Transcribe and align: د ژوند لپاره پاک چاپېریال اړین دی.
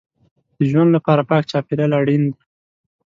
د 0.57 0.59
ژوند 0.71 0.89
لپاره 0.95 1.27
پاک 1.29 1.43
چاپېریال 1.51 1.91
اړین 1.99 2.23
دی. 2.33 2.41